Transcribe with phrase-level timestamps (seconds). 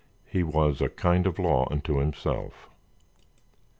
[0.25, 2.71] He was a kind of law unto himself.